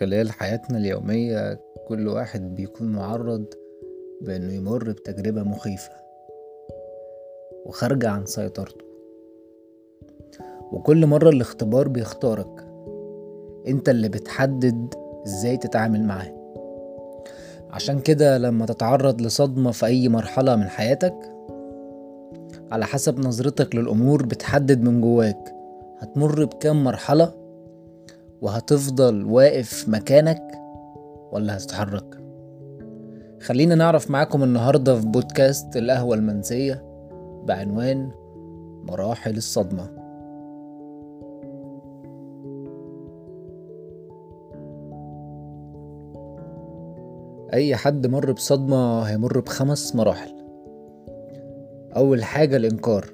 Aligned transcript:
خلال 0.00 0.32
حياتنا 0.32 0.78
اليومية 0.78 1.60
كل 1.88 2.08
واحد 2.08 2.54
بيكون 2.54 2.92
معرض 2.92 3.44
بأنه 4.20 4.52
يمر 4.52 4.90
بتجربة 4.90 5.42
مخيفة 5.42 5.92
وخارجة 7.66 8.08
عن 8.08 8.26
سيطرته. 8.26 8.84
وكل 10.72 11.06
مرة 11.06 11.28
الاختبار 11.28 11.88
بيختارك 11.88 12.66
أنت 13.68 13.88
اللي 13.88 14.08
بتحدد 14.08 14.94
إزاي 15.26 15.56
تتعامل 15.56 16.04
معاه. 16.04 16.54
عشان 17.70 18.00
كده 18.00 18.38
لما 18.38 18.66
تتعرض 18.66 19.20
لصدمة 19.22 19.70
في 19.70 19.86
أي 19.86 20.08
مرحلة 20.08 20.56
من 20.56 20.68
حياتك 20.68 21.16
على 22.72 22.86
حسب 22.86 23.18
نظرتك 23.18 23.74
للأمور 23.74 24.26
بتحدد 24.26 24.82
من 24.82 25.00
جواك. 25.00 25.54
هتمر 25.98 26.44
بكام 26.44 26.84
مرحلة؟ 26.84 27.39
وهتفضل 28.40 29.24
واقف 29.24 29.88
مكانك 29.88 30.42
ولا 31.32 31.56
هتتحرك؟ 31.56 32.20
خلينا 33.42 33.74
نعرف 33.74 34.10
معاكم 34.10 34.42
النهاردة 34.42 35.00
في 35.00 35.06
بودكاست 35.06 35.76
القهوة 35.76 36.14
المنسية 36.16 36.84
بعنوان 37.44 38.10
مراحل 38.84 39.36
الصدمة. 39.36 40.00
أي 47.52 47.76
حد 47.76 48.06
مر 48.06 48.32
بصدمة 48.32 49.02
هيمر 49.02 49.40
بخمس 49.40 49.96
مراحل. 49.96 50.34
أول 51.96 52.24
حاجة 52.24 52.56
الإنكار. 52.56 53.06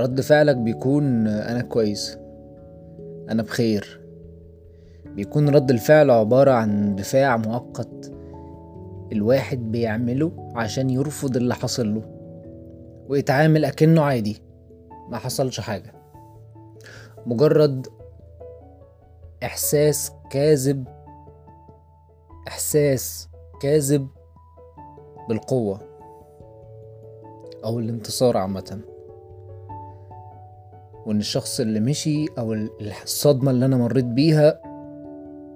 رد 0.00 0.20
فعلك 0.20 0.56
بيكون 0.56 1.26
أنا 1.26 1.62
كويس 1.62 2.18
أنا 3.30 3.42
بخير 3.42 4.03
بيكون 5.14 5.48
رد 5.48 5.70
الفعل 5.70 6.10
عبارة 6.10 6.50
عن 6.50 6.96
دفاع 6.96 7.36
مؤقت 7.36 8.12
الواحد 9.12 9.72
بيعمله 9.72 10.52
عشان 10.54 10.90
يرفض 10.90 11.36
اللي 11.36 11.54
حصل 11.54 11.94
له 11.94 12.02
ويتعامل 13.08 13.64
أكنه 13.64 14.02
عادي 14.02 14.42
ما 15.10 15.18
حصلش 15.18 15.60
حاجة. 15.60 15.94
مجرد 17.26 17.86
إحساس 19.44 20.12
كاذب 20.30 20.84
إحساس 22.48 23.28
كاذب 23.62 24.08
بالقوة 25.28 25.80
أو 27.64 27.78
الانتصار 27.78 28.36
عامة. 28.36 28.80
وإن 31.06 31.18
الشخص 31.18 31.60
اللي 31.60 31.80
مشي 31.80 32.26
أو 32.38 32.52
الصدمة 33.02 33.50
اللي 33.50 33.66
أنا 33.66 33.76
مريت 33.76 34.04
بيها 34.04 34.63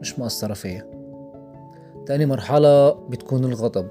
مش 0.00 0.18
مؤثرة 0.18 0.54
فيا. 0.54 0.86
تاني 2.06 2.26
مرحلة 2.26 2.90
بتكون 2.90 3.44
الغضب. 3.44 3.88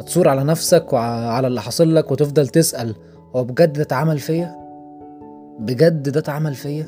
هتصور 0.00 0.28
على 0.28 0.44
نفسك 0.44 0.92
وعلى 0.92 1.46
اللي 1.46 1.60
حصل 1.60 1.94
لك 1.94 2.10
وتفضل 2.10 2.48
تسأل 2.48 2.94
هو 3.36 3.44
بجد 3.44 3.72
ده 3.72 3.82
اتعمل 3.82 4.18
فيا؟ 4.18 4.56
بجد 5.58 6.08
ده 6.08 6.20
اتعمل 6.20 6.54
فيا؟ 6.54 6.86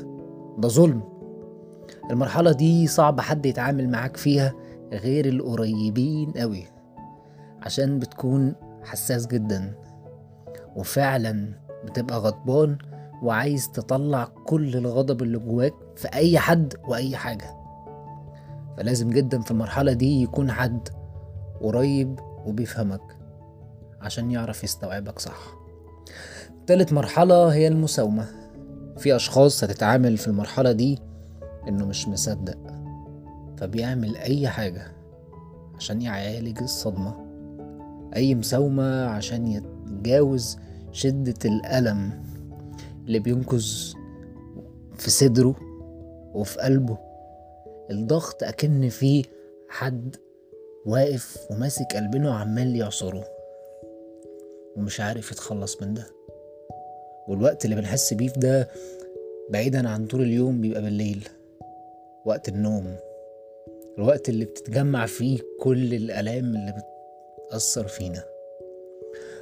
ده 0.57 0.67
ظلم. 0.67 1.01
المرحلة 2.11 2.51
دي 2.51 2.87
صعب 2.87 3.21
حد 3.21 3.45
يتعامل 3.45 3.89
معاك 3.89 4.17
فيها 4.17 4.53
غير 4.93 5.25
القريبين 5.25 6.31
قوي 6.31 6.63
عشان 7.61 7.99
بتكون 7.99 8.55
حساس 8.83 9.27
جدا. 9.27 9.73
وفعلا 10.75 11.49
بتبقى 11.85 12.19
غضبان 12.19 12.77
وعايز 13.23 13.71
تطلع 13.71 14.23
كل 14.45 14.75
الغضب 14.77 15.21
اللي 15.21 15.37
جواك 15.37 15.73
في 15.95 16.07
أي 16.13 16.39
حد 16.39 16.73
وأي 16.87 17.15
حاجة. 17.15 17.64
فلازم 18.77 19.09
جدا 19.09 19.41
في 19.41 19.51
المرحلة 19.51 19.93
دي 19.93 20.23
يكون 20.23 20.51
حد 20.51 20.89
قريب 21.61 22.19
وبيفهمك 22.45 23.01
عشان 24.01 24.31
يعرف 24.31 24.63
يستوعبك 24.63 25.19
صح. 25.19 25.55
تالت 26.67 26.93
مرحلة 26.93 27.47
هي 27.47 27.67
المساومة. 27.67 28.25
في 28.97 29.15
أشخاص 29.15 29.63
هتتعامل 29.63 30.17
في 30.17 30.27
المرحلة 30.27 30.71
دي 30.71 30.99
إنه 31.67 31.85
مش 31.85 32.07
مصدق 32.07 32.57
فبيعمل 33.57 34.17
أي 34.17 34.47
حاجة 34.47 34.91
عشان 35.75 36.01
يعالج 36.01 36.61
الصدمة. 36.61 37.13
أي 38.15 38.35
مساومة 38.35 39.05
عشان 39.05 39.47
يتجاوز 39.47 40.57
شدة 40.91 41.33
الألم 41.45 42.23
اللي 43.07 43.19
بينكز 43.19 43.95
في 44.97 45.11
صدره 45.11 45.55
وفي 46.33 46.59
قلبه. 46.59 46.97
الضغط 47.91 48.43
أكن 48.43 48.89
فيه 48.89 49.23
حد 49.69 50.15
واقف 50.85 51.47
وماسك 51.51 51.95
قلبنا 51.95 52.29
وعمال 52.29 52.75
يعصره. 52.75 53.27
ومش 54.75 54.99
عارف 55.01 55.31
يتخلص 55.31 55.81
من 55.81 55.93
ده. 55.93 56.07
والوقت 57.27 57.65
اللي 57.65 57.75
بنحس 57.75 58.13
بيه 58.13 58.27
في 58.27 58.39
ده 58.39 58.69
بعيدا 59.49 59.89
عن 59.89 60.05
طول 60.05 60.21
اليوم 60.21 60.61
بيبقى 60.61 60.81
بالليل. 60.81 61.27
وقت 62.25 62.49
النوم. 62.49 62.95
الوقت 63.97 64.29
اللي 64.29 64.45
بتتجمع 64.45 65.05
فيه 65.05 65.39
كل 65.59 65.93
الآلام 65.93 66.45
اللي 66.45 66.73
بتأثر 67.49 67.87
فينا. 67.87 68.23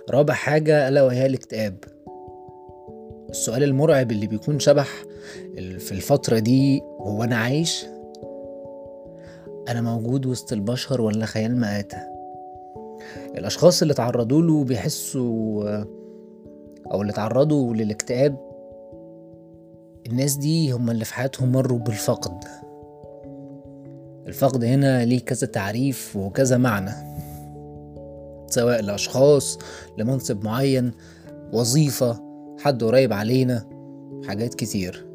رابع 0.09 0.33
حاجة 0.33 0.87
ألا 0.87 1.03
وهي 1.03 1.25
الاكتئاب. 1.25 1.75
السؤال 3.29 3.63
المرعب 3.63 4.11
اللي 4.11 4.27
بيكون 4.27 4.59
شبح 4.59 5.03
في 5.55 5.91
الفترة 5.91 6.39
دي 6.39 6.81
هو 6.81 7.23
أنا 7.23 7.35
عايش؟ 7.35 7.85
أنا 9.69 9.81
موجود 9.81 10.25
وسط 10.25 10.53
البشر 10.53 11.01
ولا 11.01 11.25
خيال 11.25 11.57
مآتة؟ 11.57 11.97
الأشخاص 13.37 13.81
اللي 13.81 13.93
تعرضوا 13.93 14.41
له 14.41 14.63
بيحسوا 14.63 15.83
أو 16.91 17.01
اللي 17.01 17.13
تعرضوا 17.13 17.73
للاكتئاب 17.73 18.53
الناس 20.07 20.35
دي 20.35 20.71
هم 20.71 20.89
اللي 20.89 21.05
في 21.05 21.13
حياتهم 21.13 21.51
مروا 21.51 21.79
بالفقد. 21.79 22.43
الفقد 24.27 24.63
هنا 24.63 25.05
ليه 25.05 25.19
كذا 25.19 25.47
تعريف 25.47 26.15
وكذا 26.15 26.57
معنى. 26.57 26.91
سواء 28.47 28.81
لأشخاص 28.81 29.59
لمنصب 29.97 30.43
معين 30.43 30.91
وظيفة 31.53 32.23
حد 32.59 32.83
قريب 32.83 33.13
علينا 33.13 33.65
حاجات 34.27 34.53
كتير. 34.53 35.12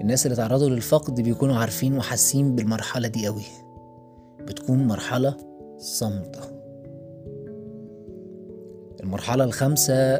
الناس 0.00 0.26
اللي 0.26 0.36
تعرضوا 0.36 0.68
للفقد 0.68 1.20
بيكونوا 1.20 1.56
عارفين 1.56 1.96
وحاسين 1.96 2.56
بالمرحلة 2.56 3.08
دي 3.08 3.26
قوي. 3.26 3.42
بتكون 4.40 4.86
مرحلة 4.86 5.36
صامتة 5.78 6.40
المرحلة 9.02 9.44
الخامسة 9.44 10.16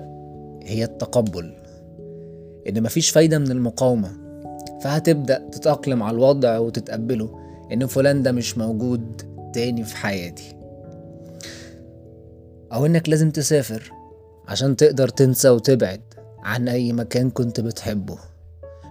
هي 0.63 0.85
التقبل. 0.85 1.55
إن 2.69 2.83
مفيش 2.83 3.11
فايدة 3.11 3.39
من 3.39 3.51
المقاومة. 3.51 4.11
فهتبدأ 4.83 5.49
تتأقلم 5.53 6.03
على 6.03 6.15
الوضع 6.15 6.59
وتتقبله 6.59 7.39
إن 7.73 7.87
فلان 7.87 8.23
ده 8.23 8.33
مش 8.33 8.59
موجود 8.59 9.23
تاني 9.55 9.85
في 9.85 9.97
حياتي. 9.97 10.57
أو 12.73 12.87
إنك 12.87 13.09
لازم 13.09 13.31
تسافر 13.31 13.93
عشان 14.49 14.77
تقدر 14.77 15.09
تنسى 15.09 15.49
وتبعد 15.49 16.01
عن 16.43 16.69
أي 16.69 16.93
مكان 16.93 17.31
كنت 17.31 17.61
بتحبه. 17.61 18.19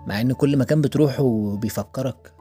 مع 0.08 0.22
إن 0.22 0.34
كل 0.34 0.58
مكان 0.58 0.82
بتروحه 0.82 1.56
بيفكرك 1.56 2.34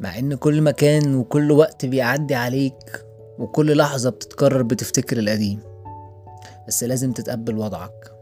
مع 0.00 0.18
إن 0.18 0.34
كل 0.34 0.62
مكان 0.62 1.14
وكل 1.14 1.52
وقت 1.52 1.86
بيعدي 1.86 2.34
عليك 2.34 3.04
وكل 3.38 3.76
لحظة 3.76 4.10
بتتكرر 4.10 4.62
بتفتكر 4.62 5.18
القديم 5.18 5.60
بس 6.68 6.84
لازم 6.84 7.12
تتقبل 7.12 7.58
وضعك. 7.58 8.12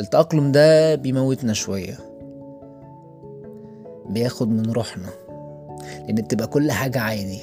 التأقلم 0.00 0.52
ده 0.52 0.94
بيموتنا 0.94 1.52
شوية. 1.52 1.98
بياخد 4.08 4.48
من 4.48 4.70
روحنا 4.72 5.08
لأن 6.06 6.14
بتبقى 6.14 6.46
كل 6.46 6.72
حاجة 6.72 7.00
عادي. 7.00 7.40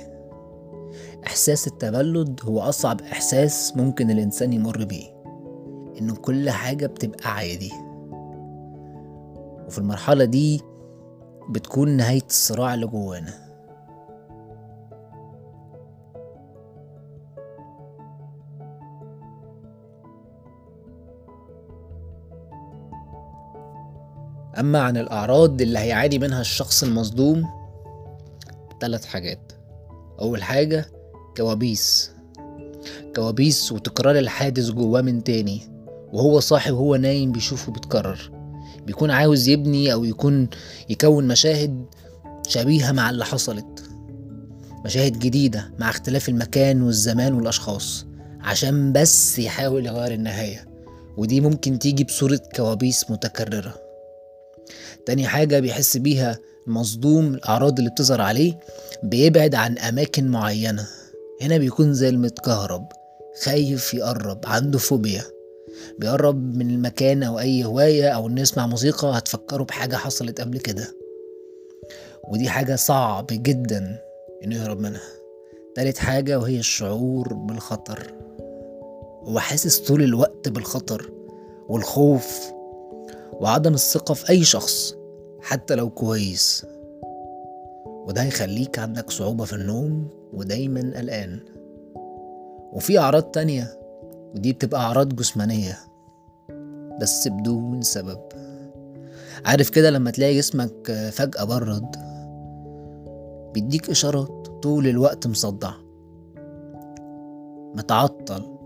إحساس 1.27 1.67
التبلد 1.67 2.39
هو 2.43 2.61
أصعب 2.61 3.01
إحساس 3.01 3.73
ممكن 3.77 4.11
الإنسان 4.11 4.53
يمر 4.53 4.83
بيه 4.85 5.05
إن 6.01 6.11
كل 6.15 6.49
حاجة 6.49 6.85
بتبقى 6.87 7.35
عادي. 7.35 7.71
وفي 9.69 9.77
المرحلة 9.77 10.25
دي 10.25 10.61
بتكون 11.49 11.89
نهاية 11.89 12.25
الصراع 12.29 12.73
اللي 12.73 12.87
جوانا. 12.87 13.33
أما 24.59 24.79
عن 24.79 24.97
الأعراض 24.97 25.61
اللي 25.61 25.79
هيعاني 25.79 26.19
منها 26.19 26.41
الشخص 26.41 26.83
المصدوم 26.83 27.45
ثلاث 28.81 29.05
حاجات. 29.05 29.51
أول 30.21 30.43
حاجة 30.43 30.85
كوابيس. 31.37 32.11
كوابيس 33.15 33.71
وتكرار 33.71 34.17
الحادث 34.17 34.69
جواه 34.69 35.01
من 35.01 35.23
تاني 35.23 35.61
وهو 36.13 36.39
صاحي 36.39 36.71
وهو 36.71 36.95
نايم 36.95 37.31
بيشوفه 37.31 37.71
بيتكرر. 37.71 38.38
بيكون 38.89 39.11
عاوز 39.11 39.47
يبني 39.47 39.93
أو 39.93 40.05
يكون 40.05 40.49
يكون 40.89 41.27
مشاهد 41.27 41.85
شبيهة 42.47 42.91
مع 42.91 43.09
اللي 43.09 43.25
حصلت. 43.25 43.83
مشاهد 44.85 45.19
جديدة 45.19 45.71
مع 45.79 45.89
اختلاف 45.89 46.29
المكان 46.29 46.81
والزمان 46.81 47.33
والأشخاص. 47.33 48.05
عشان 48.41 48.93
بس 48.93 49.39
يحاول 49.39 49.85
يغير 49.85 50.13
النهاية. 50.13 50.67
ودي 51.17 51.41
ممكن 51.41 51.79
تيجي 51.79 52.03
بصورة 52.03 52.39
كوابيس 52.55 53.11
متكررة. 53.11 53.75
تاني 55.05 55.27
حاجة 55.27 55.59
بيحس 55.59 55.97
بيها 55.97 56.39
المصدوم 56.67 57.33
الأعراض 57.33 57.79
اللي 57.79 57.91
بتظهر 57.91 58.21
عليه 58.21 58.59
بيبعد 59.03 59.55
عن 59.55 59.77
أماكن 59.77 60.27
معينة. 60.27 60.87
هنا 61.41 61.57
بيكون 61.57 61.93
زي 61.93 62.09
المتكهرب 62.09 62.87
خايف 63.43 63.93
يقرب 63.93 64.39
عنده 64.45 64.79
فوبيا. 64.79 65.23
بيقرب 65.99 66.55
من 66.55 66.69
المكان 66.69 67.23
أو 67.23 67.39
أي 67.39 67.65
هواية 67.65 68.09
أو 68.09 68.27
إنه 68.27 68.41
يسمع 68.41 68.67
موسيقى 68.67 69.17
هتفكره 69.17 69.63
بحاجة 69.63 69.95
حصلت 69.95 70.41
قبل 70.41 70.59
كده. 70.59 70.95
ودي 72.27 72.49
حاجة 72.49 72.75
صعب 72.75 73.27
جدا 73.31 73.99
إنه 74.43 74.55
يهرب 74.55 74.79
منها. 74.79 75.01
تالت 75.75 75.97
حاجة 75.97 76.39
وهي 76.39 76.59
الشعور 76.59 77.33
بالخطر. 77.33 78.13
هو 79.23 79.39
حاسس 79.39 79.79
طول 79.79 80.03
الوقت 80.03 80.49
بالخطر 80.49 81.11
والخوف 81.69 82.51
وعدم 83.33 83.73
الثقة 83.73 84.13
في 84.13 84.29
أي 84.29 84.43
شخص 84.43 84.95
حتى 85.41 85.75
لو 85.75 85.89
كويس. 85.89 86.65
وده 87.85 88.23
هيخليك 88.23 88.79
عندك 88.79 89.09
صعوبة 89.09 89.45
في 89.45 89.53
النوم 89.53 90.07
ودايما 90.33 90.93
قلقان. 90.95 91.39
وفي 92.73 92.99
أعراض 92.99 93.23
تانية 93.23 93.78
ودي 94.35 94.53
بتبقى 94.53 94.81
أعراض 94.81 95.15
جسمانية 95.15 95.77
بس 97.01 97.27
بدون 97.27 97.81
سبب. 97.81 98.19
عارف 99.45 99.69
كده 99.69 99.89
لما 99.89 100.11
تلاقي 100.11 100.37
جسمك 100.37 100.91
فجأة 101.11 101.43
برد 101.43 101.95
بيديك 103.53 103.89
إشارات 103.89 104.47
طول 104.63 104.87
الوقت 104.87 105.27
مصدع. 105.27 105.71
متعطل. 107.75 108.59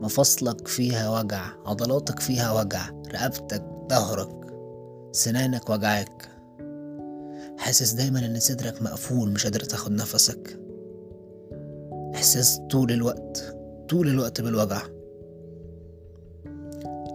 مفاصلك 0.00 0.68
فيها 0.68 1.20
وجع 1.20 1.44
عضلاتك 1.66 2.20
فيها 2.20 2.52
وجع 2.52 2.90
رقبتك 3.14 3.64
ظهرك 3.90 4.46
سنانك 5.12 5.70
وجعك 5.70 6.28
حاسس 7.58 7.92
دايما 7.92 8.26
إن 8.26 8.40
صدرك 8.40 8.82
مقفول 8.82 9.30
مش 9.30 9.44
قادر 9.44 9.60
تاخد 9.60 9.92
نفسك. 9.92 10.60
إحساس 12.14 12.60
طول 12.70 12.92
الوقت 12.92 13.55
طول 13.88 14.08
الوقت 14.08 14.40
بالوجع. 14.40 14.82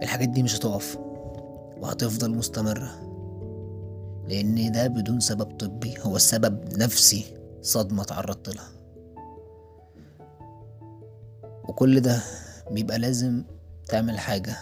الحاجات 0.02 0.28
دي 0.28 0.42
مش 0.42 0.56
هتقف 0.56 0.98
وهتفضل 1.76 2.34
مستمرة 2.34 2.90
لأن 4.28 4.72
ده 4.72 4.86
بدون 4.86 5.20
سبب 5.20 5.56
طبي 5.56 5.94
هو 6.00 6.18
سبب 6.18 6.78
نفسي 6.78 7.24
صدمة 7.62 8.04
تعرضت 8.04 8.56
لها. 8.56 8.68
وكل 11.68 12.00
ده 12.00 12.22
بيبقى 12.70 12.98
لازم 12.98 13.44
تعمل 13.88 14.18
حاجة. 14.18 14.56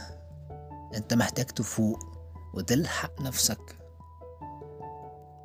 أنت 0.95 1.15
محتاج 1.15 1.47
تفوق 1.47 1.99
وتلحق 2.55 3.23
نفسك 3.23 3.77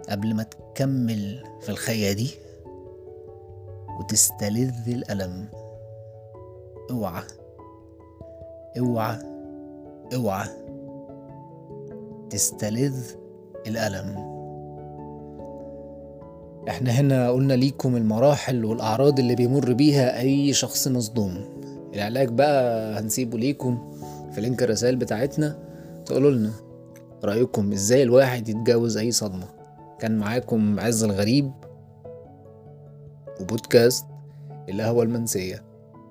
قبل 0.10 0.34
ما 0.34 0.44
تكمل 0.44 1.44
في 1.62 1.70
الخية 1.70 2.12
دي 2.12 2.32
وتستلذ 4.00 4.90
الألم. 4.90 5.65
اوعى 6.92 7.24
اوعى 8.80 9.18
اوعى 10.16 10.48
تستلذ 12.30 13.12
الألم. 13.68 14.36
إحنا 16.70 16.92
هنا 16.92 17.30
قلنا 17.30 17.54
ليكم 17.54 17.96
المراحل 17.96 18.66
والأعراض 18.66 19.20
اللي 19.20 19.36
بيمر 19.36 19.74
بيها 19.74 20.20
أي 20.20 20.54
شخص 20.54 20.88
مصدوم. 20.88 21.62
العلاج 21.94 22.30
بقى 22.30 22.94
هنسيبه 23.00 23.38
ليكم 23.38 23.92
في 24.32 24.42
لينك 24.42 24.64
الرسائل 24.64 24.96
بتاعتنا. 24.96 25.60
تقولوا 26.06 26.32
لنا 26.32 26.52
رأيكم 27.24 27.72
إزاي 27.72 28.04
الواحد 28.04 28.50
يتجاوز 28.50 28.98
أي 28.98 29.12
صدمة. 29.12 29.48
كان 30.00 30.18
معاكم 30.18 30.80
عز 30.80 31.04
الغريب 31.04 31.52
وبودكاست 33.42 34.06
القهوة 34.70 35.04
المنسية. 35.04 35.64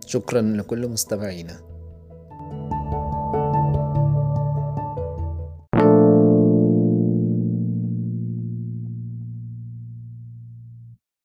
شكرا 0.07 0.41
لكل 0.41 0.89
مستمعينا. 0.89 1.74